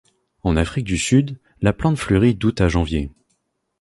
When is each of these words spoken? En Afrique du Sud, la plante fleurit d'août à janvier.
En 0.41 0.55
Afrique 0.57 0.85
du 0.87 0.97
Sud, 0.97 1.37
la 1.61 1.73
plante 1.73 1.99
fleurit 1.99 2.33
d'août 2.33 2.59
à 2.59 2.69
janvier. 2.69 3.11